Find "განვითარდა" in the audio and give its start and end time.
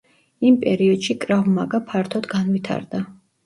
2.35-3.07